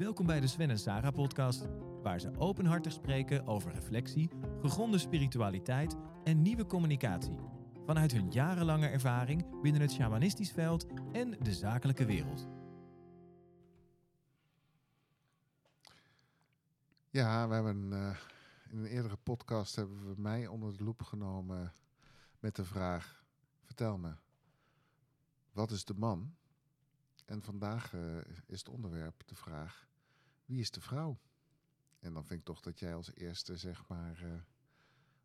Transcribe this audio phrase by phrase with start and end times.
[0.00, 1.66] Welkom bij de Sven en Sarah podcast,
[2.02, 4.30] waar ze openhartig spreken over reflectie,
[4.60, 7.38] gegronde spiritualiteit en nieuwe communicatie.
[7.86, 12.48] Vanuit hun jarenlange ervaring binnen het shamanistisch veld en de zakelijke wereld.
[17.10, 18.16] Ja, we hebben eh,
[18.70, 21.72] in een eerdere podcast hebben we mij onder de loep genomen
[22.38, 23.24] met de vraag:
[23.62, 24.12] vertel me,
[25.52, 26.34] wat is de man?
[27.24, 29.88] En vandaag eh, is het onderwerp de vraag:
[30.50, 31.18] wie is de vrouw?
[31.98, 34.40] En dan vind ik toch dat jij als eerste zeg maar eh,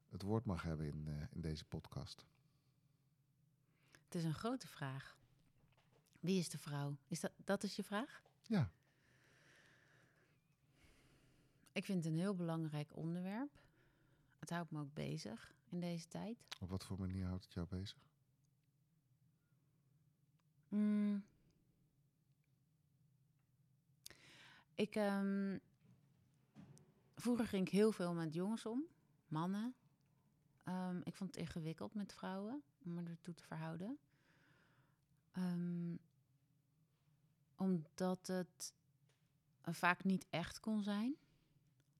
[0.09, 2.25] het woord mag hebben in, eh, in deze podcast.
[4.03, 5.17] Het is een grote vraag.
[6.19, 6.97] Wie is de vrouw?
[7.07, 8.21] Is dat, dat is je vraag?
[8.43, 8.71] Ja,
[11.75, 13.59] Ik vind het een heel belangrijk onderwerp.
[14.39, 16.37] Het houdt me ook bezig in deze tijd.
[16.59, 17.97] op wat voor manier houdt het jou bezig?
[20.67, 21.25] Mm.
[24.75, 25.57] Ik, ehm,
[27.15, 28.83] vroeger ging ik heel veel met jongens om,
[29.27, 29.75] mannen.
[30.63, 33.97] Ehm, ik vond het ingewikkeld met vrouwen om me ertoe te verhouden.
[35.31, 35.95] Ehm,
[37.55, 38.73] omdat het
[39.61, 41.15] eh, vaak niet echt kon zijn.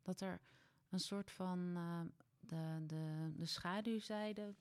[0.01, 0.41] Dat er
[0.89, 1.73] een soort van
[2.39, 4.55] de, de, de schaduwzijde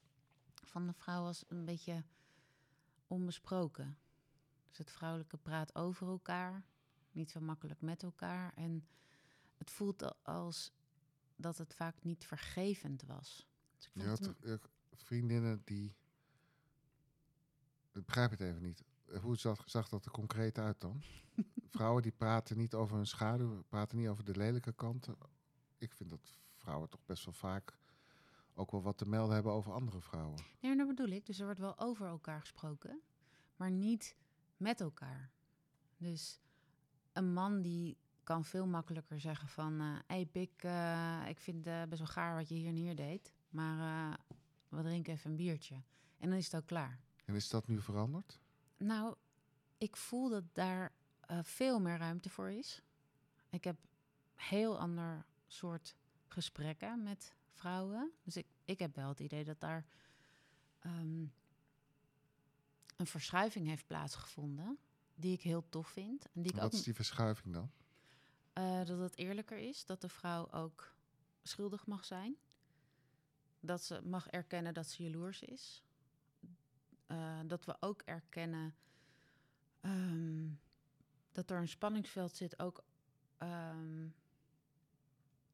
[0.62, 2.04] van de vrouw was een beetje
[3.06, 3.98] onbesproken.
[4.68, 6.64] Dus het vrouwelijke praat over elkaar,
[7.14, 8.52] niet zo makkelijk met elkaar.
[8.54, 8.86] En
[9.56, 10.72] het voelt als
[11.36, 13.48] dat het vaak niet vergevend was.
[13.76, 14.54] Dus ik Je had een- eh,
[14.92, 15.94] vriendinnen die.
[17.92, 18.82] Ik begrijp het even niet.
[19.06, 21.02] Eh, Hoe zag, zag dat er concreet uit dan?
[21.70, 25.16] vrouwen die praten niet over hun schaduw, praten niet over de lelijke kanten.
[25.78, 27.76] Ik vind dat vrouwen toch best wel vaak
[28.54, 30.38] ook wel wat te melden hebben over andere vrouwen.
[30.60, 31.26] Nee, dat bedoel ik.
[31.26, 33.00] Dus er wordt wel over elkaar gesproken,
[33.56, 34.16] maar niet
[34.56, 35.30] met elkaar.
[35.96, 36.40] Dus
[37.14, 39.80] een man die kan veel makkelijker zeggen van...
[39.80, 42.96] eh hey Pik, eh, ik vind het best wel gaar wat je hier en hier
[42.96, 43.32] deed.
[43.48, 44.18] Maar eh,
[44.68, 45.74] we drinken even een biertje.
[46.18, 47.00] En dan is het ook klaar.
[47.24, 48.38] En is dat nu veranderd?
[48.76, 49.16] Nou,
[49.78, 52.82] ik voel dat daar eh, veel meer ruimte voor is.
[53.50, 53.76] Ik heb
[54.34, 55.96] heel ander soort
[56.26, 58.12] gesprekken met vrouwen.
[58.22, 59.86] Dus ik, ik heb wel het idee dat daar
[60.78, 61.24] ehm,
[62.96, 64.78] een verschuiving heeft plaatsgevonden.
[65.14, 66.24] Die ik heel tof vind.
[66.32, 67.70] En die ik Wat ook, is die verschuiving dan?
[68.52, 69.86] eh, dat het eerlijker is.
[69.86, 70.94] Dat de vrouw ook
[71.42, 72.36] schuldig mag zijn.
[73.60, 75.82] Dat ze mag erkennen dat ze jaloers is.
[77.06, 78.74] Eh, dat we ook erkennen
[79.80, 80.48] ehm,
[81.32, 82.84] dat er een spanningsveld zit, ook
[83.38, 84.08] ehm,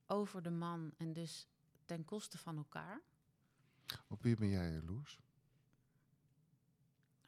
[0.06, 1.48] over de man en dus
[1.84, 3.00] ten koste van elkaar.
[4.08, 5.20] Op wie ben jij jaloers?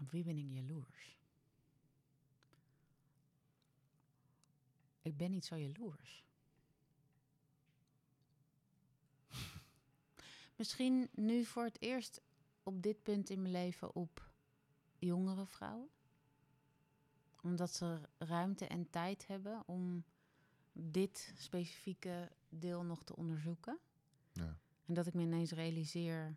[0.00, 1.18] Op wie ben ik jaloers?
[5.02, 6.24] Ik ben niet zo jaloers.
[10.56, 12.20] Misschien nu voor het eerst
[12.62, 14.30] op dit punt in mijn leven op
[14.98, 15.90] jongere vrouwen.
[17.42, 20.04] Omdat ze ruimte en tijd hebben om
[20.72, 23.78] dit specifieke deel nog te onderzoeken.
[24.32, 24.58] Ja.
[24.86, 26.36] En dat ik me ineens realiseer,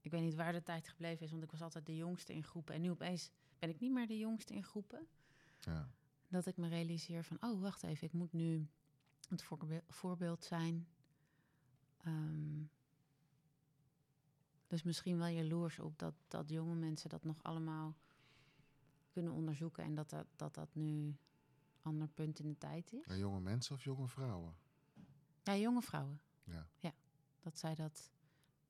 [0.00, 2.44] ik weet niet waar de tijd gebleven is, want ik was altijd de jongste in
[2.44, 2.74] groepen.
[2.74, 5.06] En nu opeens ben ik niet meer de jongste in groepen.
[5.60, 5.90] ja.
[6.34, 8.68] Dat ik me realiseer van, oh wacht even, ik moet nu
[9.28, 10.88] het voorbe- voorbeeld zijn.
[11.96, 12.62] Ehm,
[14.66, 17.96] dus misschien wel jaloers op dat, dat jonge mensen dat nog allemaal
[19.10, 19.84] kunnen onderzoeken.
[19.84, 21.18] En dat dat, dat, dat nu een
[21.82, 23.06] ander punt in de tijd is.
[23.06, 24.54] Maar jonge mensen of jonge vrouwen?
[25.42, 26.20] Ja, jonge vrouwen.
[26.44, 26.94] Ja.
[27.40, 28.10] dat zij dat,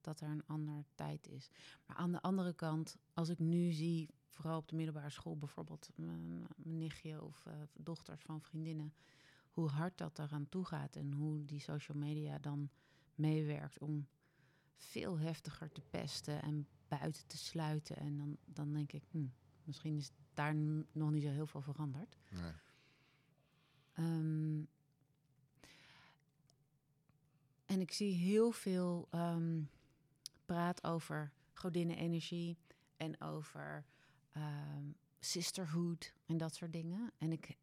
[0.00, 1.50] dat er een ander tijd is.
[1.86, 5.90] Maar aan de andere kant, als ik nu zie, vooral op de middelbare school bijvoorbeeld,
[5.94, 8.94] mijn, mijn nichtje of eh, dochters van vriendinnen,
[9.50, 12.70] hoe hard dat eraan toe gaat en hoe die social media dan
[13.14, 14.06] meewerkt om
[14.76, 17.96] veel heftiger te pesten en buiten te sluiten.
[17.96, 19.26] En dan, dan denk ik, hm,
[19.64, 20.54] misschien is daar
[20.92, 22.16] nog niet zo heel veel veranderd.
[22.30, 22.52] Nee.
[23.92, 24.62] Ehm,
[27.66, 29.62] en ik zie heel veel ehm,
[30.44, 32.58] praat over godinnenenergie
[32.96, 33.84] en over
[34.34, 34.90] ehm,
[35.20, 37.12] sisterhood en dat soort dingen.
[37.18, 37.56] En ik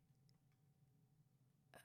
[1.70, 1.80] eh,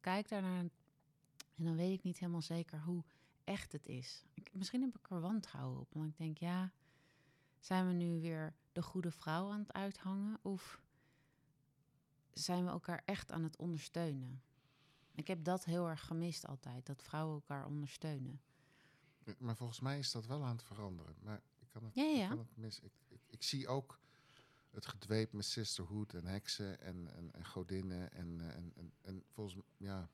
[0.00, 3.04] kijk daarnaar en dan weet ik niet helemaal zeker hoe
[3.44, 4.24] echt het is.
[4.34, 5.92] Ik, misschien heb ik er wantrouwen op.
[5.92, 6.72] Want ik denk, ja,
[7.58, 10.38] zijn we nu weer de goede vrouw aan het uithangen?
[10.42, 10.80] Of
[12.32, 14.42] zijn we elkaar echt aan het ondersteunen?
[15.14, 18.40] Ik heb dat heel erg gemist altijd, dat vrouwen elkaar ondersteunen.
[19.38, 21.16] Maar volgens mij is dat wel aan het veranderen.
[21.22, 22.22] Maar ik kan het, Ja, ja.
[22.22, 22.80] Ik, kan het mis.
[22.80, 24.00] Ik, ik, ik zie ook
[24.70, 28.12] het gedweep met sisterhood en heksen en, en, en godinnen.
[28.12, 30.08] En, eh, en, en, en volgens mij, ja,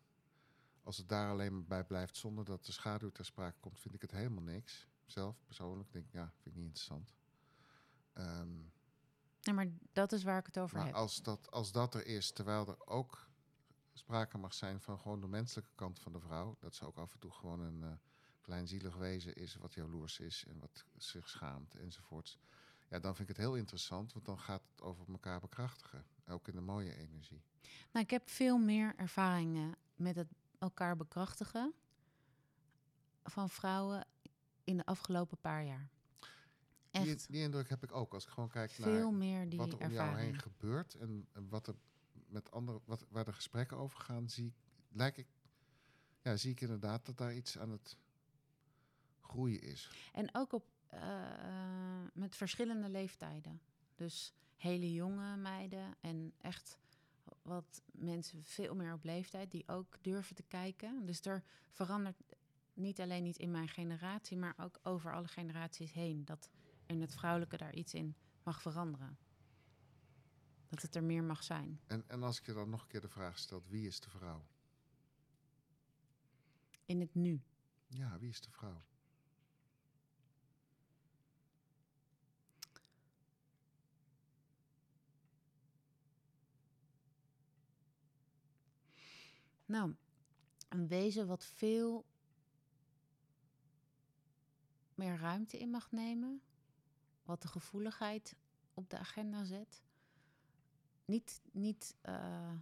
[0.82, 3.94] als het daar alleen maar bij blijft zonder dat de schaduw ter sprake komt, vind
[3.94, 4.88] ik het helemaal niks.
[5.06, 7.14] Zelf persoonlijk denk ik, ja, vind ik niet interessant.
[8.12, 8.58] Ehm,
[9.40, 10.94] Ja, maar dat is waar ik het over maar heb.
[10.94, 13.28] als dat, als dat er is, terwijl er ook
[13.92, 17.12] sprake mag zijn van gewoon de menselijke kant van de vrouw, dat ze ook af
[17.12, 17.90] en toe gewoon een eh,
[18.40, 22.38] klein zielig wezen is, wat jaloers is en wat zich schaamt enzovoorts.
[22.88, 26.04] Ja, dan vind ik het heel interessant, want dan gaat het over elkaar bekrachtigen.
[26.28, 27.42] Ook in de mooie energie.
[27.92, 30.28] Nou, ik heb veel meer ervaringen met het
[30.58, 31.72] elkaar bekrachtigen
[33.24, 34.06] van vrouwen
[34.64, 35.88] in de afgelopen paar jaar.
[36.90, 39.58] Die, Echt die indruk heb ik ook als ik gewoon kijk veel naar meer die
[39.58, 41.74] wat er om jou heen gebeurt en, en wat er
[42.26, 44.54] met anderen, wat, waar de gesprekken over gaan, zie, ik-
[44.88, 45.26] lijk ik,
[46.22, 47.96] ja, zie ik inderdaad dat daar iets aan het
[49.20, 49.90] groeien is.
[50.12, 50.64] En ook op,
[50.96, 53.60] eh, met verschillende leeftijden.
[53.94, 56.78] Dus hele jonge meiden en echt
[57.42, 61.06] wat mensen veel meer op leeftijd die ook durven te kijken.
[61.06, 62.22] Dus er verandert
[62.74, 66.24] niet alleen niet in mijn generatie, maar ook over alle generaties heen.
[66.24, 66.50] Dat
[66.86, 69.18] in het vrouwelijke daar iets in mag veranderen.
[70.68, 71.80] Dat het er meer mag zijn.
[71.86, 74.10] En, en als ik je dan nog een keer de vraag stel, wie is de
[74.10, 74.46] vrouw?
[76.84, 77.42] In het nu.
[77.86, 78.84] Ja, wie is de vrouw?
[89.66, 89.94] Nou,
[90.68, 92.06] een wezen wat veel
[94.94, 96.42] meer ruimte in mag nemen.
[97.24, 98.36] Wat de gevoeligheid
[98.74, 99.82] op de agenda zet.
[101.04, 102.52] Niet, niet eh,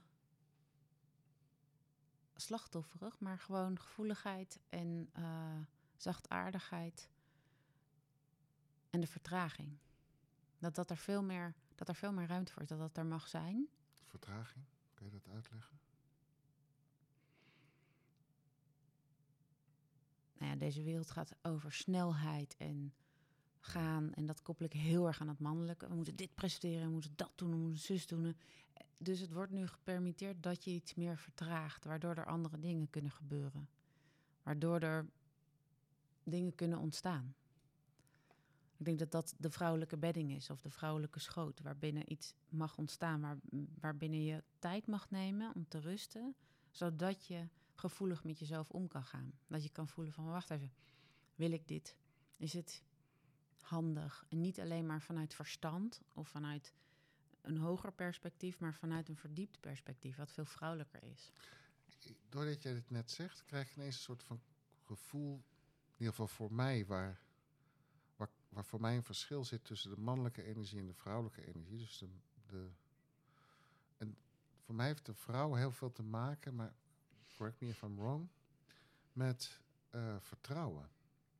[2.35, 5.61] slachtofferig, maar gewoon gevoeligheid en eh,
[5.97, 7.11] zachtaardigheid.
[8.91, 9.79] En de vertraging.
[10.59, 13.07] Dat, dat, er veel meer, dat er veel meer ruimte voor is, dat dat er
[13.07, 13.69] mag zijn.
[14.05, 14.65] Vertraging?
[14.95, 15.79] Kun je dat uitleggen?
[20.47, 22.95] Nou deze wereld gaat over snelheid en
[23.59, 24.13] gaan.
[24.15, 25.89] En dat koppel ik heel erg aan het mannelijke.
[25.89, 28.37] We moeten dit presteren, we moeten dat doen, we moeten zus doen.
[28.99, 33.11] Dus het wordt nu gepermitteerd dat je iets meer vertraagt, waardoor er andere dingen kunnen
[33.11, 33.69] gebeuren.
[34.43, 35.09] Waardoor er
[36.23, 37.35] dingen kunnen ontstaan.
[38.77, 42.79] Ik denk dat dat de vrouwelijke bedding is, of de vrouwelijke schoot, waarbinnen iets mag
[42.79, 43.39] ontstaan, waar,
[43.81, 46.35] waarbinnen je tijd mag nemen om te rusten,
[46.71, 49.33] zodat je gevoelig met jezelf om kan gaan.
[49.47, 50.73] Dat je kan voelen van, wacht even,
[51.35, 51.97] wil ik dit?
[52.37, 52.83] Is het
[53.61, 54.27] handig?
[54.29, 56.75] En niet alleen maar vanuit verstand of vanuit
[57.41, 61.33] een hoger perspectief, maar vanuit een verdiept perspectief, wat veel vrouwelijker is.
[62.29, 64.41] Doordat jij dit net zegt, krijg ik ineens een soort van
[64.83, 65.35] gevoel,
[65.87, 67.21] in ieder geval voor mij, waar,
[68.17, 71.79] waar, waar voor mij een verschil zit tussen de mannelijke energie en de vrouwelijke energie.
[71.79, 72.09] Dus de,
[72.47, 72.71] de,
[73.97, 74.17] en
[74.59, 76.75] voor mij heeft de vrouw heel veel te maken, maar
[77.37, 78.29] correct me if I'm wrong,
[79.13, 79.61] met
[79.91, 80.89] eh, vertrouwen.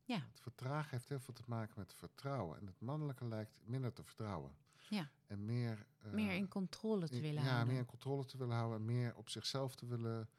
[0.03, 0.15] Ja.
[0.31, 2.59] Het vertragen heeft heel veel te maken met vertrouwen.
[2.59, 4.55] En het mannelijke lijkt minder te vertrouwen.
[4.89, 5.09] Ja.
[5.27, 5.85] En meer...
[6.01, 7.67] eh, meer in controle te in- willen ja, houden.
[7.67, 8.77] meer in controle te willen houden.
[8.79, 10.29] en Meer op zichzelf te willen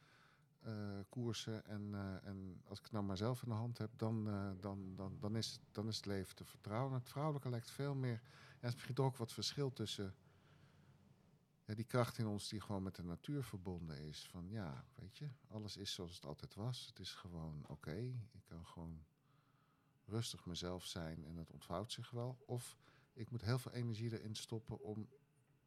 [0.60, 0.72] eh,
[1.08, 1.64] koersen.
[1.66, 4.24] En, en als ik het nou maar zelf in de hand heb, dan,
[4.60, 6.94] dan, dan, dan, is, het, dan is het leven te vertrouwen.
[6.94, 8.20] Het vrouwelijke lijkt veel meer...
[8.22, 10.14] Ja, het is misschien toch ook wat verschil tussen...
[11.66, 14.26] Ja, die kracht in ons die gewoon met de natuur verbonden is.
[14.28, 16.86] Van ja, weet je, alles is zoals het altijd was.
[16.86, 17.96] Het is gewoon oké.
[18.32, 19.04] Ik kan gewoon
[20.04, 22.38] rustig mezelf zijn en het ontvouwt zich wel.
[22.46, 22.76] Of
[23.12, 25.08] ik moet heel veel energie erin stoppen om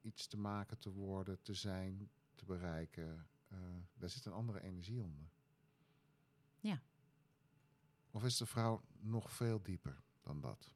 [0.01, 3.27] iets te maken, te worden, te zijn, te bereiken.
[3.47, 3.57] Eh,
[3.93, 5.29] daar zit een andere energie onder.
[6.59, 6.81] Ja.
[8.12, 10.74] Of is de vrouw nog veel dieper dan dat?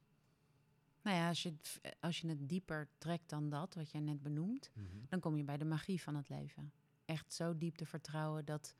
[1.04, 4.22] Nou ja, als je, het, als je het dieper trekt dan dat, wat jij net
[4.22, 4.70] benoemt,
[5.08, 6.72] dan kom je bij de magie van het leven.
[7.04, 8.74] Echt zo diep te vertrouwen dat,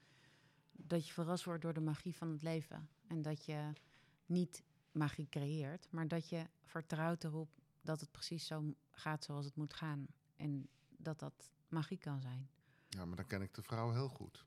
[0.73, 2.88] dat je verrast wordt door de magie van het leven.
[3.07, 3.73] En dat je
[4.26, 4.62] niet
[4.93, 7.49] magie creëert, maar dat je vertrouwt erop
[7.81, 10.07] dat het precies zo gaat zoals het moet gaan.
[10.37, 12.49] En dat dat magie kan zijn
[12.88, 14.45] Ja, maar dan ken ik de vrouw heel goed.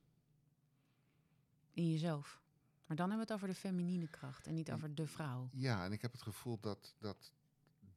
[1.74, 2.42] in jezelf.
[2.86, 5.50] Maar dan hebben we het over de feminine kracht en niet over de vrouw.
[5.52, 7.32] Ja, en ik heb het gevoel dat, dat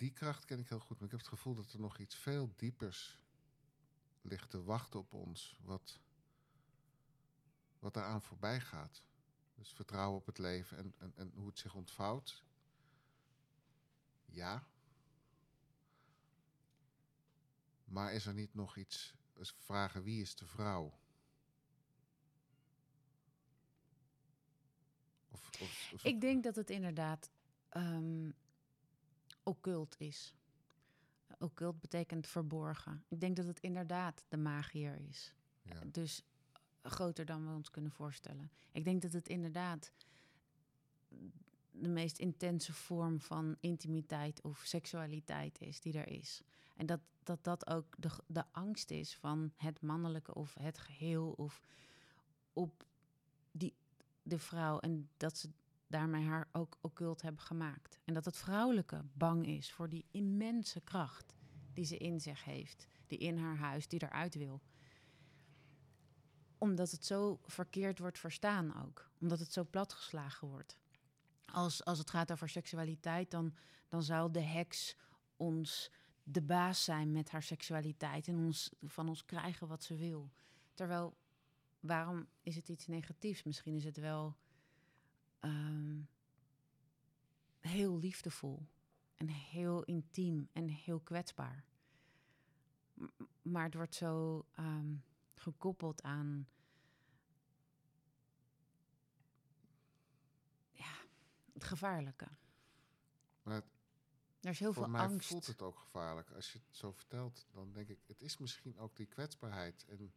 [0.00, 0.96] die kracht ken ik heel goed.
[0.96, 3.18] Maar ik heb het gevoel dat er nog iets veel diepers
[4.20, 5.58] ligt te wachten op ons.
[5.62, 6.00] Wat,
[7.78, 9.02] wat daaraan voorbij gaat.
[9.54, 12.44] Dus vertrouwen op het leven en, en, en hoe het zich ontvouwt.
[14.24, 14.66] Ja.
[17.84, 19.14] Maar is er niet nog iets...
[19.56, 20.98] Vragen wie is de vrouw?
[25.28, 25.50] Of,
[25.92, 27.30] of- Ik denk dat het inderdaad
[27.68, 28.30] ehm
[29.42, 30.34] occult is.
[31.38, 33.04] occult betekent verborgen.
[33.08, 35.34] Ik denk dat het inderdaad de magier is.
[35.62, 35.80] Ja.
[35.86, 36.24] Dus
[36.82, 38.50] groter dan we ons kunnen voorstellen.
[38.72, 39.92] Ik denk dat het inderdaad
[41.70, 46.42] de meest intense vorm van intimiteit of seksualiteit is die er is.
[46.76, 51.32] En dat dat, dat ook de, de angst is van het mannelijke of het geheel
[51.36, 51.62] of
[52.52, 52.84] op
[53.50, 53.74] die,
[54.22, 54.78] de vrouw.
[54.78, 55.50] En dat ze
[55.90, 57.98] daarmee haar ook occult hebben gemaakt.
[58.04, 61.34] En dat het vrouwelijke bang is voor die immense kracht
[61.72, 64.60] die ze in zich heeft, die in haar huis, die eruit wil
[66.60, 69.10] omdat het zo verkeerd wordt verstaan ook.
[69.20, 70.78] Omdat het zo platgeslagen wordt.
[71.44, 73.54] Als, als het gaat over seksualiteit, dan,
[73.88, 74.96] dan zou de heks
[75.36, 75.90] ons
[76.22, 80.30] de baas zijn met haar seksualiteit en ons, van ons krijgen wat ze wil.
[80.74, 81.16] Terwijl,
[81.80, 83.42] waarom is het iets negatiefs?
[83.42, 84.36] Misschien is het wel
[85.40, 86.08] um,
[87.60, 88.66] heel liefdevol
[89.16, 91.64] en heel intiem en heel kwetsbaar.
[92.94, 93.06] M
[93.42, 95.04] maar het wordt zo um,
[95.34, 96.48] gekoppeld aan.
[100.72, 100.94] Ja,
[101.52, 102.28] het gevaarlijke.
[103.42, 103.70] Maar het,
[104.40, 105.28] er is heel voor veel mij angst.
[105.28, 106.30] voelt het ook gevaarlijk.
[106.30, 109.84] Als je het zo vertelt, dan denk ik, het is misschien ook die kwetsbaarheid.
[109.88, 110.12] En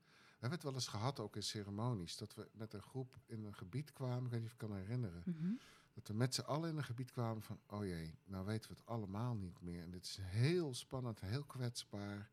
[0.50, 3.55] hebben het wel eens gehad, ook in ceremonies, dat we met een groep in een
[3.55, 5.53] gebied kwamen, ik weet niet of ik kan herinneren, Mhm.
[5.93, 8.75] dat we met z'n allen in een gebied kwamen van, oh jee, nou weten we
[8.75, 9.81] het allemaal niet meer.
[9.81, 12.29] En dit is een heel spannend, heel kwetsbaar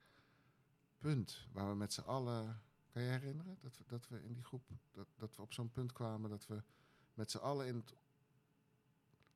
[0.99, 4.45] punt, waar we met z'n allen, kan je herinneren, dat we, dat we in die
[4.45, 4.63] groep,
[4.93, 6.63] dat, dat we op zo'n punt kwamen, dat we
[7.15, 7.95] met z'n allen in het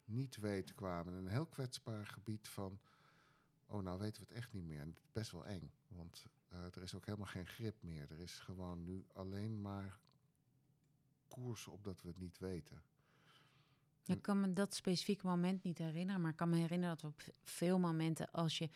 [0.04, 1.14] niet weten kwamen.
[1.14, 2.78] Een heel kwetsbaar gebied van,
[3.66, 4.80] oh nou weten we het echt niet meer.
[4.80, 8.10] En het is best wel eng, want uh, er is ook helemaal geen grip meer.
[8.10, 9.98] Er is gewoon nu alleen maar
[11.28, 12.82] koers op dat we het niet weten.
[14.04, 17.06] Ik kan me dat specifieke moment niet herinneren, maar ik kan me herinneren dat we
[17.08, 18.70] op veel momenten, als je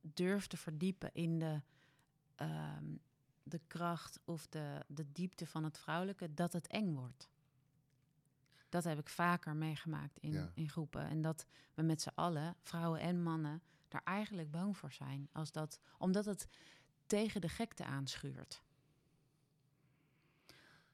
[0.00, 1.60] durft te verdiepen in de,
[2.36, 3.00] um,
[3.42, 7.28] de kracht of de, de diepte van het vrouwelijke, dat het eng wordt.
[8.68, 10.50] Dat heb ik vaker meegemaakt in, Ja.
[10.54, 11.02] in groepen.
[11.08, 15.28] En dat we met z'n allen, vrouwen en mannen, daar eigenlijk bang voor zijn.
[15.32, 16.48] Als dat, omdat het
[17.06, 18.62] tegen de gekte aanschuurt.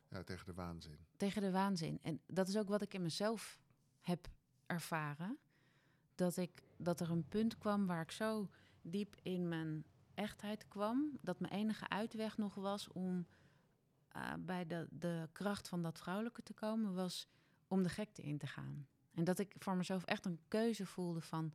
[0.08, 0.98] Ja, tegen de waanzin.
[1.16, 1.98] Tegen de waanzin.
[2.02, 3.60] En dat is ook wat ik in mezelf
[4.00, 4.28] heb
[4.66, 5.38] ervaren.
[6.14, 8.50] Dat, ik, dat er een punt kwam waar ik zo
[8.82, 9.84] diep in mijn
[10.14, 11.18] echtheid kwam.
[11.20, 13.26] Dat mijn enige uitweg nog was om
[14.16, 17.28] uh, bij de, de kracht van dat vrouwelijke te komen, was
[17.66, 18.88] om de gekte in te gaan.
[19.14, 21.54] En dat ik voor mezelf echt een keuze voelde van...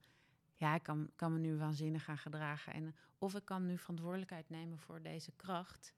[0.62, 2.74] ja, ik kan, kan me nu waanzinnig gaan gedragen.
[2.74, 5.94] En, of ik kan nu verantwoordelijkheid nemen voor deze kracht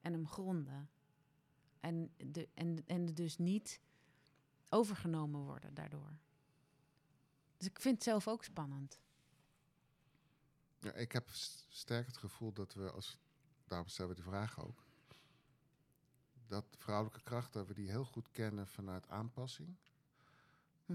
[0.00, 0.90] en hem gronden.
[1.80, 3.80] En, de, en, en dus niet
[4.68, 6.18] overgenomen worden daardoor.
[7.56, 9.00] Dus ik vind het zelf ook spannend.
[10.78, 11.28] Ja, ik heb
[11.68, 13.18] sterk het gevoel dat we, als,
[13.66, 14.84] daarom stellen we die vraag ook...
[16.46, 19.76] dat vrouwelijke kracht, dat we die heel goed kennen vanuit aanpassing...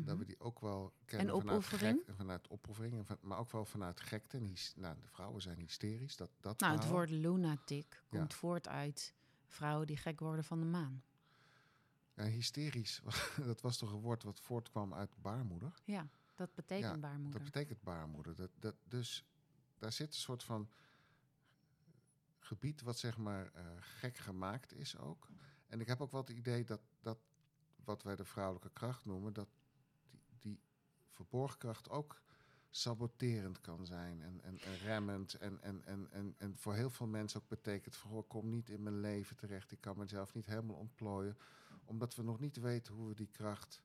[0.01, 3.65] Dat we die ook wel kennen en vanuit, gek, vanuit opoffering, van, maar ook wel
[3.65, 4.38] vanuit gekte.
[4.38, 6.15] En nou, de vrouwen zijn hysterisch.
[6.15, 8.38] Dat, dat nou, het woord lunatic komt ja.
[8.38, 9.13] voort uit
[9.45, 11.03] vrouwen die gek worden van de maan.
[12.13, 13.01] Ja, hysterisch,
[13.45, 15.73] dat was toch een woord wat voortkwam uit baarmoeder?
[15.83, 17.41] Ja, dat betekent ja, baarmoeder.
[17.41, 18.35] Dat betekent baarmoeder.
[18.35, 19.25] Dat, dat, dus
[19.77, 20.69] daar zit een soort van
[22.39, 25.27] gebied wat zeg maar uh, gek gemaakt is ook.
[25.67, 27.19] En ik heb ook wel het idee dat, dat
[27.83, 29.50] wat wij de vrouwelijke kracht noemen, dat
[31.13, 32.22] verborgen kracht ook
[32.70, 35.34] saboterend kan zijn en, en, en remmend.
[35.34, 38.70] En, en, en, en, en voor heel veel mensen ook betekent van, oh, kom niet
[38.70, 39.72] in mijn leven terecht.
[39.72, 41.38] Ik kan mezelf niet helemaal ontplooien.
[41.86, 43.84] Omdat we nog niet weten hoe we die kracht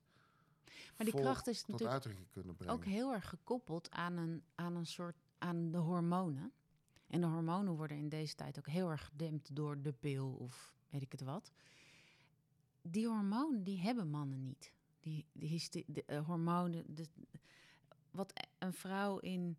[0.97, 2.75] maar die kracht is tot uitdrukking kunnen brengen.
[2.75, 6.53] ook heel erg gekoppeld aan een, aan een soort aan de hormonen.
[7.07, 10.77] En de hormonen worden in deze tijd ook heel erg gedempt door de pil of
[10.91, 11.53] weet ik het wat.
[12.83, 14.73] Die hormonen die hebben mannen niet.
[15.01, 17.07] Die, die de, de, uh, hormonen, de,
[18.11, 19.57] wat een vrouw in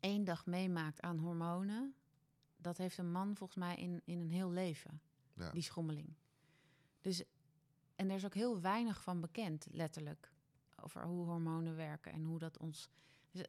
[0.00, 1.94] één dag meemaakt aan hormonen,
[2.56, 5.00] dat heeft een man volgens mij in, in een heel leven.
[5.34, 5.50] Ja.
[5.50, 6.14] Die schommeling.
[7.00, 7.24] Dus,
[7.96, 10.32] en er is ook heel weinig van bekend, letterlijk,
[10.82, 12.88] over hoe hormonen werken en hoe dat ons.
[13.30, 13.46] Dus,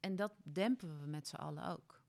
[0.00, 1.99] en dat dempen we met z'n allen ook.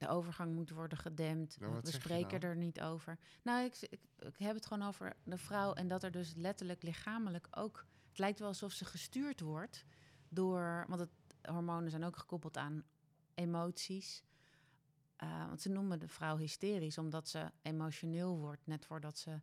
[0.00, 1.56] De overgang moet worden gedempt.
[1.56, 2.52] We spreken nou?
[2.52, 3.18] er niet over.
[3.42, 6.82] Nou, ik, ik, ik, heb het gewoon over de vrouw en dat er dus letterlijk
[6.82, 7.86] lichamelijk ook.
[8.08, 9.84] Het lijkt wel alsof ze gestuurd wordt
[10.28, 10.84] door.
[10.88, 11.10] Want het,
[11.42, 12.84] hormonen zijn ook gekoppeld aan
[13.34, 14.24] emoties.
[15.22, 19.40] Uh, want ze noemen de vrouw hysterisch omdat ze emotioneel wordt net voordat ze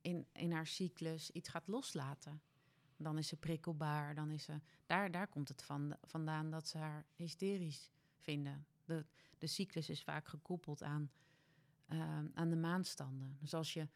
[0.00, 2.42] in, in haar cyclus iets gaat loslaten.
[2.96, 4.14] dan is ze prikkelbaar.
[4.14, 8.66] Dan is ze, daar, daar komt het van, vandaan dat ze haar hysterisch vinden.
[8.84, 9.04] De,
[9.38, 11.10] de cyclus is vaak gekoppeld aan,
[11.88, 13.36] ehm, aan de maanstanden.
[13.40, 13.88] Dus als je,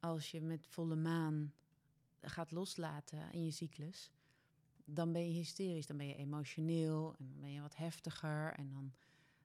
[0.00, 1.52] als je met volle maan
[2.20, 4.10] gaat loslaten in je cyclus,
[4.84, 8.70] dan ben je hysterisch, dan ben je emotioneel en dan ben je wat heftiger en
[8.70, 8.92] dan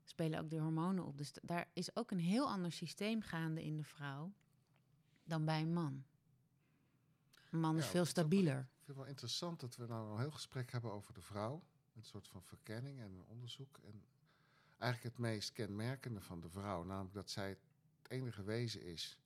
[0.04, 1.18] spelen ook de hormonen op.
[1.18, 4.34] Dus daar is ook een heel ander systeem gaande in de vrouw
[5.24, 6.04] dan bij een man.
[7.52, 8.60] Een man is veel is stabieler.
[8.60, 11.64] Ik vind het wel interessant dat we nou een heel gesprek hebben over de vrouw.
[11.96, 13.80] Een soort van verkenning en onderzoek.
[13.84, 14.04] En
[14.86, 17.60] eigenlijk het meest kenmerkende van de vrouw, namelijk dat zij het
[18.08, 19.20] enige wezen is.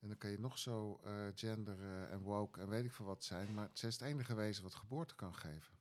[0.00, 3.06] En dan kan je nog zo eh, gender eh, en woke en weet ik veel
[3.06, 5.74] wat zijn, maar zij is het enige wezen wat geboorte kan geven.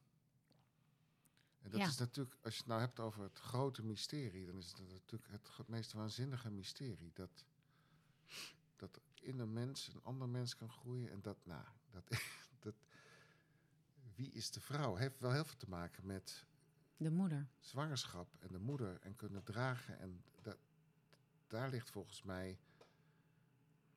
[1.61, 1.87] En dat Ja.
[1.87, 5.31] is natuurlijk, als je het nou hebt over het grote mysterie, dan is het natuurlijk
[5.57, 7.11] het meest waanzinnige mysterie.
[7.13, 7.45] Dat,
[8.75, 11.11] dat in een mens een ander mens kan groeien.
[11.11, 12.03] En dat, nou, dat,
[12.59, 12.75] dat.
[14.15, 14.95] Wie is de vrouw?
[14.95, 16.45] Heeft wel heel veel te maken met
[16.97, 17.47] De moeder.
[17.59, 19.99] zwangerschap en de moeder en kunnen dragen.
[19.99, 20.57] En dat,
[21.47, 22.59] daar ligt volgens mij.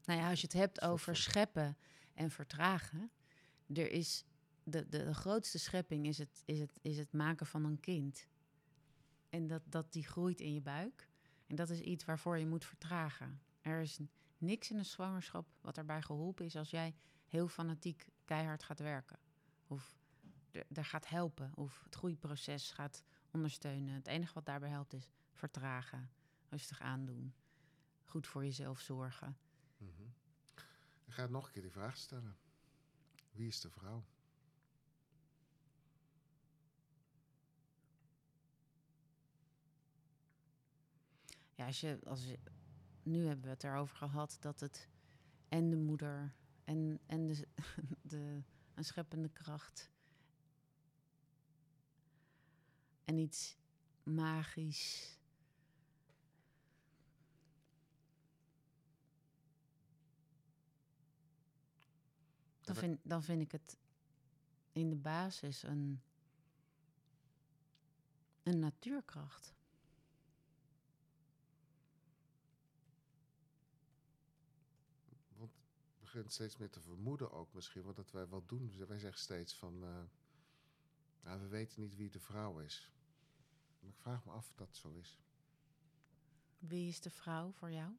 [0.05, 1.77] Nou ja, als je het hebt over scheppen
[2.15, 3.11] en vertragen,
[3.67, 4.25] er is
[4.63, 8.27] de, de, de grootste schepping is het, is, het, is het maken van een kind.
[9.29, 11.09] En dat, dat die groeit in je buik.
[11.47, 13.41] En dat is iets waarvoor je moet vertragen.
[13.61, 13.99] Er is
[14.39, 16.95] niks in een zwangerschap wat erbij geholpen is als jij
[17.27, 19.19] heel fanatiek keihard gaat werken.
[19.67, 19.97] Of
[20.51, 21.53] er gaat helpen.
[21.55, 23.95] Of het groeiproces gaat ondersteunen.
[23.95, 26.11] Het enige wat daarbij helpt is vertragen.
[26.49, 27.35] Rustig aandoen.
[28.05, 29.39] Goed voor jezelf zorgen.
[29.77, 30.03] Mhm.
[31.05, 32.37] Ik ga nog een keer die vraag stellen:
[33.31, 34.05] Wie is de vrouw?
[41.55, 42.39] Ja, als je, als je,
[43.03, 44.89] nu hebben we het erover gehad dat het
[45.49, 47.49] en de moeder en, en de,
[48.03, 48.43] de,
[48.75, 49.91] een scheppende kracht
[53.09, 53.57] en iets
[54.03, 55.19] magisch.
[62.61, 63.79] Dan vind, dan vind ik het
[64.73, 66.03] in de basis een,
[68.43, 69.55] een natuurkracht.
[75.29, 78.87] Want we beginnen steeds meer te vermoeden ook misschien, want dat wij wat doen.
[78.87, 80.03] Wij zeggen steeds van, eh,
[81.23, 82.93] nou, we weten niet wie de vrouw is.
[83.89, 85.19] Maar ik vraag me af of dat zo is.
[86.59, 87.93] Wie is de vrouw voor jou?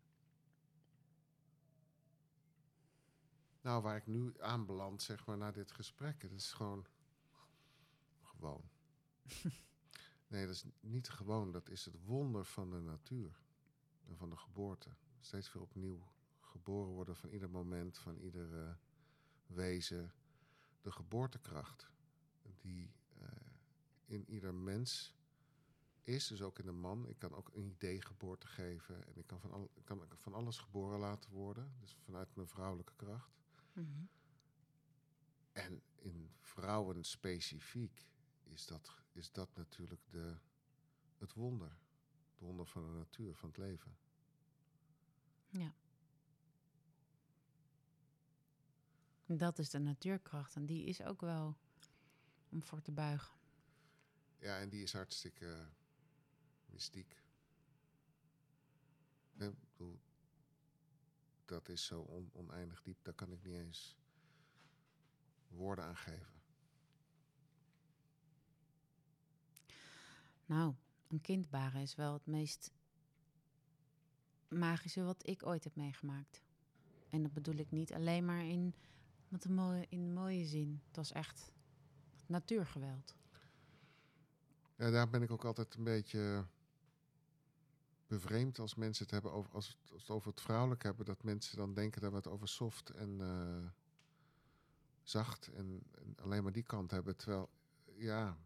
[3.62, 6.88] Nou, waar ik nu aanbeland, zeg maar, na dit gesprek, dat is gewoon
[8.22, 8.70] gewoon.
[10.28, 11.52] nee, dat is niet gewoon.
[11.52, 13.42] Dat is het wonder van de natuur
[14.06, 14.90] en van de geboorte.
[15.20, 16.08] Steeds weer opnieuw
[16.40, 18.76] geboren worden van ieder moment, van ieder eh,
[19.46, 20.14] wezen.
[20.82, 21.90] De geboortekracht
[22.58, 23.28] die eh,
[24.06, 25.19] in ieder mens
[26.10, 27.08] is, dus ook in een man.
[27.08, 30.34] Ik kan ook een idee geboorte geven en ik kan van, al, ik kan van
[30.34, 33.32] alles geboren laten worden, dus vanuit mijn vrouwelijke kracht.
[33.74, 34.04] Mhm.
[35.52, 38.08] En in vrouwen specifiek
[38.44, 40.38] is dat, is dat natuurlijk de,
[41.18, 41.78] het wonder.
[42.32, 43.98] Het wonder van de natuur, van het leven.
[45.50, 45.74] Ja.
[49.26, 51.58] Dat is de natuurkracht en die is ook wel
[52.50, 53.38] om voor te buigen.
[54.40, 55.70] Ja, en die is hartstikke
[56.72, 57.24] mystiek.
[59.34, 60.00] Ja, ik bedoel,
[61.46, 63.98] dat is zo on- oneindig diep, daar kan ik niet eens
[65.48, 66.42] woorden aan geven.
[70.46, 70.74] Nou,
[71.08, 72.72] een kind baren is wel het meest
[74.48, 76.44] magische wat ik ooit heb meegemaakt.
[77.10, 78.76] En dat bedoel ik niet alleen maar in,
[79.28, 80.82] met een mooie, in de mooie zin.
[80.88, 81.52] Het was echt
[82.26, 83.16] natuurgeweld.
[84.76, 86.46] Ja, daar ben ik ook altijd een beetje
[88.10, 91.24] bevreemd als mensen het hebben over, als, het, als het over het vrouwelijk hebben, dat
[91.24, 93.70] mensen dan denken dat we het over soft en eh,
[95.04, 97.16] zacht en, en alleen maar die kant hebben.
[97.16, 97.50] Terwijl,
[97.96, 98.38] ja,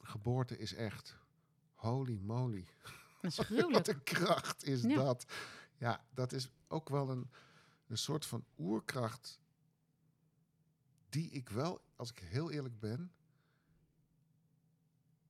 [0.00, 1.16] geboorte is echt
[1.74, 2.68] holy moly.
[3.20, 4.94] Dat is Wat een kracht is Ja.
[4.94, 5.26] dat.
[5.76, 7.30] Ja, dat is ook wel een,
[7.86, 9.40] een soort van oerkracht
[11.08, 13.12] die ik wel, als ik heel eerlijk ben,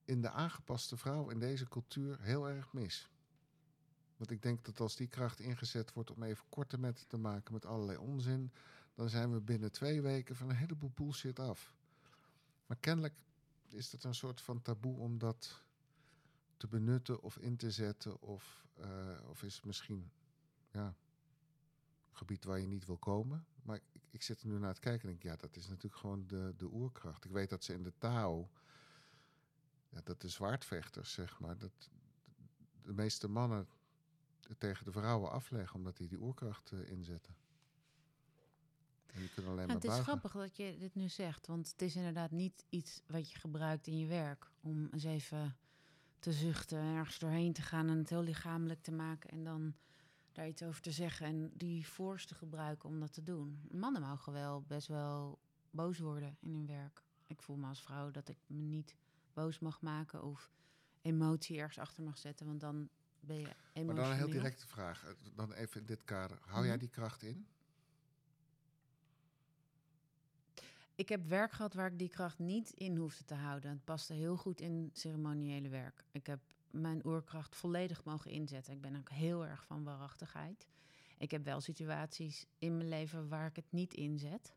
[0.04, 3.08] in de aangepaste vrouw in deze cultuur heel erg mis.
[4.18, 7.52] Want ik denk dat als die kracht ingezet wordt om even korte metten te maken
[7.52, 8.52] met allerlei onzin,
[8.94, 11.74] dan zijn we binnen twee weken van een heleboel bullshit af.
[12.66, 13.14] Maar kennelijk
[13.68, 15.62] is dat een soort van taboe om dat
[16.56, 18.20] te benutten of in te zetten?
[18.20, 20.10] Of, eh, of is het misschien
[20.70, 20.94] ja,
[22.12, 23.46] gebied waar je niet wil komen.
[23.62, 26.00] Maar ik, ik zit er nu naar het kijken en denk, ja, dat is natuurlijk
[26.00, 27.24] gewoon de, de oerkracht.
[27.24, 28.50] Ik weet dat ze in de Tao,
[29.88, 31.90] ja, dat de zwaardvechters, zeg maar, dat
[32.82, 33.68] de meeste mannen
[34.58, 37.34] tegen de vrouwen afleggen omdat die die oerkracht eh, inzetten.
[39.06, 40.18] En die kunnen alleen Ja, maar het is buigen.
[40.18, 43.86] grappig dat je dit nu zegt, want het is inderdaad niet iets wat je gebruikt
[43.86, 45.56] in je werk om eens even
[46.18, 49.74] te zuchten, ergens doorheen te gaan en het heel lichamelijk te maken en dan
[50.32, 53.60] daar iets over te zeggen en die force te gebruiken om dat te doen.
[53.70, 55.38] Mannen mogen wel best wel
[55.70, 57.02] boos worden in hun werk.
[57.26, 58.94] Ik voel me als vrouw dat ik me niet
[59.32, 60.50] boos mag maken of
[61.02, 62.88] emotie ergens achter mag zetten, want dan
[63.20, 63.48] ben je
[63.84, 65.04] Maar dan een heel directe vraag.
[65.04, 66.38] eh, Dan even in dit kader.
[66.40, 66.78] Hou jij Mhm.
[66.80, 67.46] die kracht in?
[70.94, 73.70] Ik heb werk gehad waar ik die kracht niet in hoefde te houden.
[73.70, 76.04] Het paste heel goed in ceremoniële werk.
[76.12, 78.72] Ik heb mijn oerkracht volledig mogen inzetten.
[78.72, 80.66] Ik ben ook heel erg van waarachtigheid.
[81.18, 84.54] Ik heb wel situaties in mijn leven waar ik het niet inzet.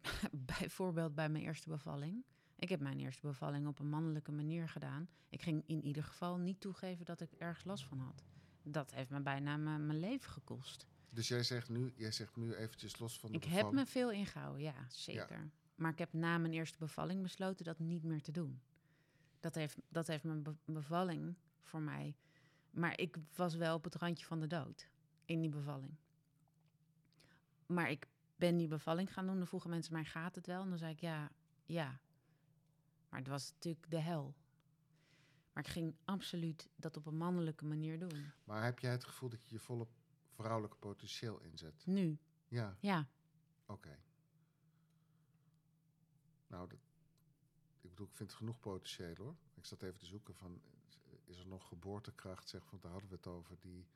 [0.32, 2.24] Bijvoorbeeld bij mijn eerste bevalling.
[2.56, 5.08] Ik heb mijn eerste bevalling op een mannelijke manier gedaan.
[5.28, 8.24] Ik ging in ieder geval niet toegeven dat ik ergens last van had.
[8.62, 10.86] Dat heeft me bijna mijn mijn leven gekost.
[11.10, 14.10] Dus jij zegt nu, jij zegt nu eventjes los van de Ik heb me veel
[14.10, 15.50] ingehouden, ja, zeker.
[15.74, 18.60] Maar ik heb na mijn eerste bevalling besloten dat niet meer te doen.
[19.40, 22.16] Dat heeft, dat heeft mijn be- bevalling voor mij.
[22.70, 24.88] Maar ik was wel op het randje van de dood
[25.24, 25.94] in die bevalling.
[27.66, 29.38] Maar ik ben die bevalling gaan doen.
[29.38, 30.62] Dan vroegen mensen mij, gaat het wel?
[30.62, 31.30] En dan zei ik, ja,
[31.64, 32.00] ja.
[33.14, 34.34] Maar het was natuurlijk de hel.
[35.52, 38.32] Maar ik ging absoluut dat op een mannelijke manier doen.
[38.44, 39.86] Maar heb jij het gevoel dat je je volle
[40.30, 41.86] vrouwelijke potentieel inzet?
[41.86, 43.08] Nu, Ja, ja.
[43.66, 43.98] oké.
[46.46, 46.78] Nou, dat,
[47.80, 49.36] ik bedoel, ik vind het genoeg potentieel hoor.
[49.54, 50.62] Ik zat even te zoeken van,
[51.24, 53.86] is er nog geboortekracht, zeg, want daar hadden we het over, die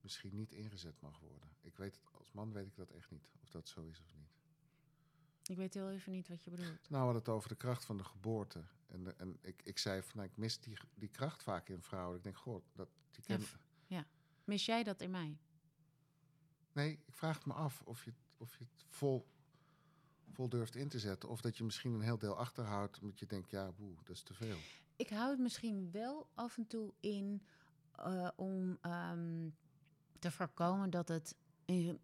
[0.00, 1.48] misschien niet ingezet mag worden.
[1.60, 4.14] Ik weet het, als man weet ik dat echt niet, of dat zo is of
[4.14, 4.35] niet.
[5.46, 6.68] Ik weet heel even niet wat je bedoelt.
[6.68, 8.62] Nou, we hadden het over de kracht van de geboorte.
[8.86, 11.82] En, de- en ik, ik zei van, nou, ik mis die, die kracht vaak in
[11.82, 12.16] vrouwen.
[12.16, 13.44] Ik denk, goh, dat, die Ja, ken...
[13.46, 13.54] v-
[14.44, 15.38] Mis jij dat in mij?
[16.72, 19.26] Nee, ik vraag het me af of je, het- of je het vol,
[20.32, 21.28] vol durft in te zetten.
[21.28, 24.22] Of dat je misschien een heel deel achterhoudt, omdat je denkt, ja, boe, dat is
[24.22, 24.56] te veel.
[24.96, 27.42] Ik hou het misschien wel af en toe in
[27.92, 29.48] eh, om ehm,
[30.18, 31.36] te voorkomen dat, het,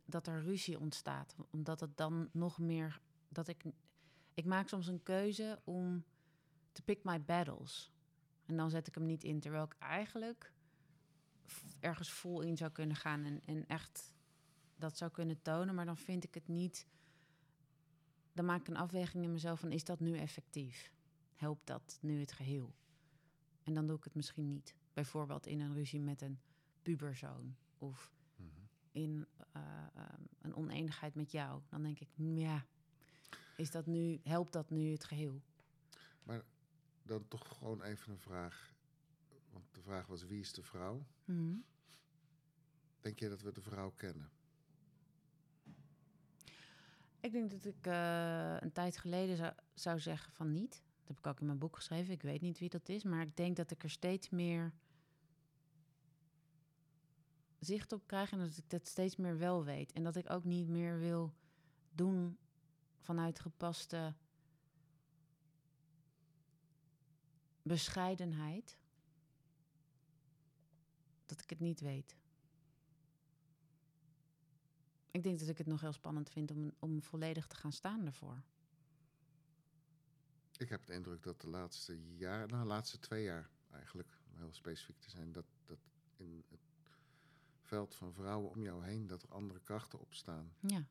[0.05, 1.35] dat er ruzie ontstaat.
[1.51, 3.01] Omdat het dan nog meer.
[3.33, 3.65] Dat ik,
[4.35, 6.05] ik maak soms een keuze om
[6.73, 7.93] te pick my battles.
[8.47, 9.41] En dan zet ik hem niet in.
[9.41, 10.53] Terwijl ik eigenlijk
[11.81, 14.15] ergens vol in zou kunnen gaan en, en echt
[14.77, 15.75] dat zou kunnen tonen.
[15.75, 16.87] Maar dan vind ik het niet.
[18.33, 20.93] Dan maak ik een afweging in mezelf van is dat nu effectief?
[21.35, 22.75] Helpt dat nu het geheel?
[23.63, 24.75] En dan doe ik het misschien niet.
[24.93, 26.41] Bijvoorbeeld in een ruzie met een
[26.83, 28.11] puberzoon of
[28.93, 29.63] in eh,
[29.95, 31.61] ehm, een oneenigheid met jou.
[31.69, 32.67] Dan denk ik, "Mm, ja,
[33.57, 35.43] is dat nu, helpt dat nu het geheel?
[36.23, 36.43] Maar
[37.03, 38.75] dan toch gewoon even een vraag.
[39.51, 41.07] Want de vraag was, wie is de vrouw?
[41.25, 41.57] Mhm.
[43.01, 44.31] Denk je dat we de vrouw kennen?
[47.21, 50.83] Ik denk dat ik eh, een tijd geleden zou, zou zeggen van niet.
[50.99, 52.13] Dat heb ik ook in mijn boek geschreven.
[52.13, 54.73] Ik weet niet wie dat is, maar ik denk dat ik er steeds meer
[57.59, 59.93] zicht op krijg en dat ik dat steeds meer wel weet.
[59.93, 61.35] En dat ik ook niet meer wil
[61.91, 62.39] doen
[63.03, 64.15] vanuit gepaste
[67.63, 68.79] bescheidenheid.
[71.27, 72.17] Dat ik het niet weet.
[75.11, 78.07] Ik denk dat ik het nog heel spannend vind om, om volledig te gaan staan
[78.07, 78.43] ervoor.
[80.57, 84.39] Ik heb de indruk dat de laatste jaar, nou, de laatste twee jaar eigenlijk, om
[84.39, 85.79] heel specifiek te zijn, dat, dat
[86.17, 86.61] in het
[87.61, 90.55] veld van vrouwen om jou heen, dat er andere krachten opstaan.
[90.61, 90.87] Ja.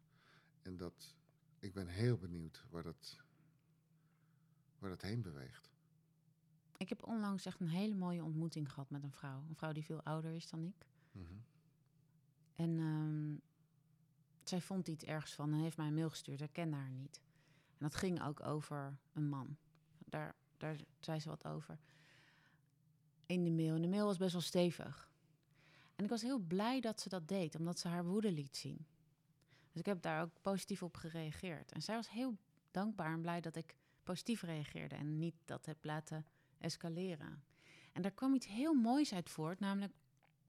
[0.62, 1.16] En dat,
[1.62, 3.18] ik ben heel benieuwd waar dat,
[4.80, 5.72] waar dat heen beweegt.
[6.78, 9.44] Ik heb onlangs echt een hele mooie ontmoeting gehad met een vrouw.
[9.50, 10.86] Een vrouw die veel ouder is dan ik.
[11.12, 11.34] Mhm.
[12.56, 13.36] En ehm,
[14.44, 16.42] zij vond iets ergens van en heeft mij een mail gestuurd.
[16.42, 17.22] Ik kende haar niet.
[17.78, 19.58] En dat ging ook over een man.
[20.06, 21.80] Daar, daar zei ze wat over.
[23.26, 23.76] In de mail.
[23.76, 25.12] En de mail was best wel stevig.
[25.96, 28.86] En ik was heel blij dat ze dat deed, omdat ze haar woede liet zien.
[29.72, 31.72] Dus ik heb daar ook positief op gereageerd.
[31.72, 32.38] En zij was heel
[32.72, 36.26] dankbaar en blij dat ik positief reageerde en niet dat heb laten
[36.58, 37.44] escaleren.
[37.92, 39.94] En daar kwam iets heel moois uit voort, namelijk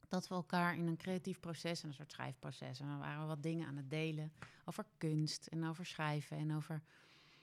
[0.09, 3.43] dat we elkaar in een creatief proces, en een soort schrijfproces, en we waren wat
[3.43, 4.33] dingen aan het delen
[4.65, 6.83] over kunst en over schrijven en over.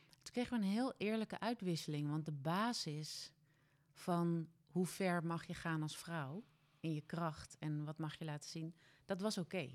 [0.10, 3.32] Toen kregen we een heel eerlijke uitwisseling, want de basis
[3.94, 6.44] van hoe ver mag je gaan als vrouw
[6.80, 9.70] in je kracht en wat mag je laten zien, dat was oké.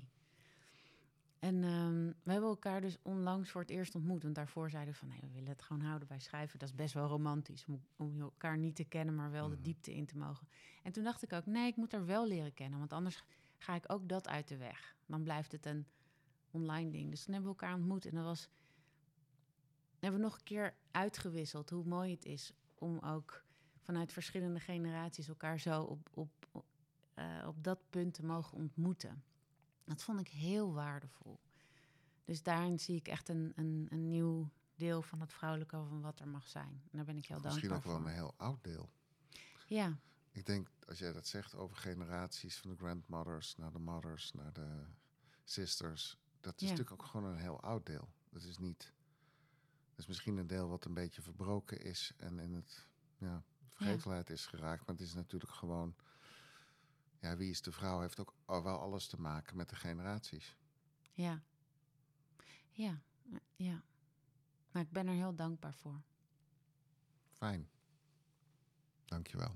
[1.45, 4.23] En ehm, we hebben elkaar dus onlangs voor het eerst ontmoet.
[4.23, 6.59] Want daarvoor zeiden we van, nee, we willen het gewoon houden bij schrijven.
[6.59, 9.63] Dat is best wel romantisch, om, om elkaar niet te kennen, maar wel de Mhm.
[9.63, 10.47] diepte in te mogen.
[10.83, 12.79] En toen dacht ik ook, nee, ik moet haar wel leren kennen.
[12.79, 13.23] Want anders
[13.57, 14.95] ga ik ook dat uit de weg.
[15.05, 15.85] Dan blijft het een
[16.51, 17.09] online ding.
[17.09, 18.05] Dus toen hebben we elkaar ontmoet.
[18.05, 18.49] En dat was...
[19.99, 22.53] hebben we nog een keer uitgewisseld hoe mooi het is...
[22.75, 23.43] om ook
[23.81, 26.65] vanuit verschillende generaties elkaar zo op, op, op,
[27.13, 29.23] eh, op dat punt te mogen ontmoeten.
[29.85, 31.39] Dat vond ik heel waardevol.
[32.23, 36.19] Dus daarin zie ik echt een, een, een nieuw deel van het vrouwelijke van wat
[36.19, 36.81] er mag zijn.
[36.83, 38.05] En daar ben ik heel Misschien dankbaar ook wel voor.
[38.09, 38.89] een heel oud deel.
[39.67, 39.97] Ja,
[40.31, 44.53] Ik denk, als jij dat zegt over generaties, van de grandmothers naar de mothers, naar
[44.53, 44.85] de
[45.43, 46.69] sisters, dat is Ja.
[46.69, 48.09] natuurlijk ook gewoon een heel oud deel.
[48.29, 48.93] Dat is niet.
[49.89, 53.43] Dat is misschien een deel wat een beetje verbroken is en in het ja,
[53.73, 54.85] vergetelheid is geraakt.
[54.85, 55.95] Maar het is natuurlijk gewoon.
[57.25, 60.55] Ja, wie is de vrouw heeft ook wel alles te maken met de generaties.
[61.13, 61.43] ja.
[62.71, 63.01] Ja,
[63.55, 63.83] ja.
[64.71, 66.01] Maar ik ben er heel dankbaar voor.
[67.31, 67.69] Fijn.
[69.05, 69.55] Dankjewel.